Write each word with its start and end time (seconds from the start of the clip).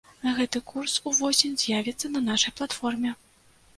Гэты 0.37 0.61
курс 0.71 0.95
увосень 1.11 1.59
з'явіцца 1.65 2.13
на 2.17 2.25
нашай 2.31 2.55
платформе! 2.61 3.17